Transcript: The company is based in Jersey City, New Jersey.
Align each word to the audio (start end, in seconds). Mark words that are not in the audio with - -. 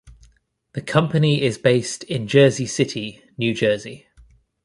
The 0.73 0.81
company 0.81 1.43
is 1.43 1.59
based 1.59 2.03
in 2.05 2.25
Jersey 2.27 2.65
City, 2.65 3.21
New 3.37 3.53
Jersey. 3.53 4.07